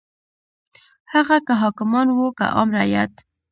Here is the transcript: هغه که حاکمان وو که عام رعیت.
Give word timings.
هغه 1.13 1.37
که 1.45 1.53
حاکمان 1.61 2.07
وو 2.11 2.27
که 2.37 2.45
عام 2.55 2.69
رعیت. 2.77 3.13